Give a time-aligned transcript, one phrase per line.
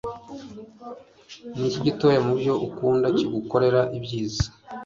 [1.55, 4.45] Niki Gitoya mubyo ukunda kigukorera ibyiza